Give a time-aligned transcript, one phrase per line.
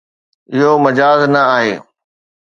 [0.53, 1.73] اهو مجاز نه آهي